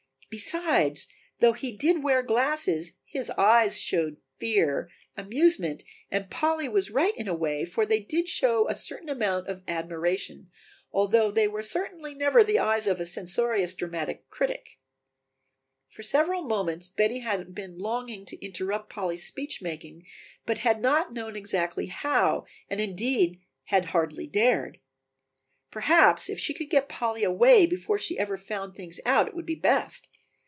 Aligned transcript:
Besides, 0.33 1.09
though 1.41 1.51
he 1.51 1.73
did 1.75 2.03
wear 2.03 2.23
glasses, 2.23 2.93
his 3.03 3.29
eyes 3.31 3.81
showed 3.81 4.21
fear, 4.37 4.89
amusement 5.17 5.83
and 6.09 6.29
Polly 6.29 6.69
was 6.69 6.89
right 6.89 7.13
in 7.17 7.27
a 7.27 7.33
way, 7.33 7.65
for 7.65 7.85
they 7.85 7.99
did 7.99 8.29
show 8.29 8.65
a 8.69 8.73
certain 8.73 9.09
amount 9.09 9.47
of 9.49 9.61
admiration, 9.67 10.49
although 10.93 11.31
they 11.31 11.49
were 11.49 11.61
certainly 11.61 12.15
never 12.15 12.45
the 12.45 12.59
eyes 12.59 12.87
of 12.87 13.01
a 13.01 13.05
censorious 13.05 13.73
dramatic 13.73 14.29
critic. 14.29 14.79
For 15.89 16.01
several 16.01 16.43
moments 16.45 16.87
Betty 16.87 17.19
had 17.19 17.53
been 17.53 17.77
longing 17.77 18.25
to 18.27 18.41
interrupt 18.41 18.89
Polly's 18.89 19.27
speech 19.27 19.61
making 19.61 20.05
but 20.45 20.59
had 20.59 20.81
not 20.81 21.11
known 21.13 21.35
exactly 21.35 21.87
how, 21.87 22.45
and 22.69 22.79
indeed 22.79 23.41
had 23.65 23.87
hardly 23.87 24.27
dared. 24.27 24.79
Perhaps 25.71 26.29
if 26.29 26.39
she 26.39 26.53
could 26.53 26.69
get 26.69 26.87
Polly 26.87 27.25
away 27.25 27.65
before 27.65 27.99
she 27.99 28.17
ever 28.17 28.37
found 28.37 28.73
things 28.75 29.01
out 29.05 29.27
it 29.27 29.35
would 29.35 29.45
be 29.45 29.55
best. 29.55 30.07